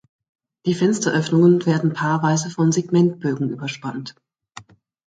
Die 0.65 0.73
Fensteröffnungen 0.73 1.63
werden 1.67 1.93
paarweise 1.93 2.49
von 2.49 2.71
Segmentbögen 2.71 3.51
überspannt. 3.51 4.15